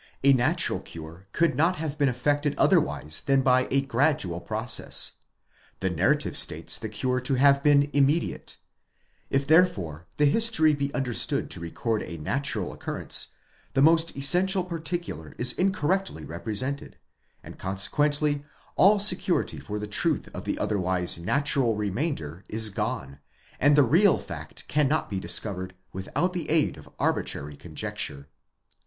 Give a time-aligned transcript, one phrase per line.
[0.23, 5.17] A natural cure could not have been effected otherwise than by a gradual process;
[5.79, 8.57] the narrative states the cure to have been immediate;
[9.29, 13.27] if therefore the history be understood to record a natural occurrence,
[13.75, 16.97] the most essential particular is incorrectly represented,
[17.43, 18.43] and consequently
[18.75, 23.19] all security for the truth of the otherwise natural remainder is gone,
[23.59, 28.27] and the real fact cannot be discovered without the aid of arbitrary conjecture.